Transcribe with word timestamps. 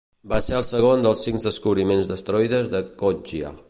Va 0.31 0.37
ser 0.45 0.55
el 0.59 0.65
segon 0.69 1.05
dels 1.07 1.27
cinc 1.27 1.45
descobriments 1.45 2.11
d'asteroides 2.13 2.77
de 2.77 2.87
Coggia. 3.05 3.59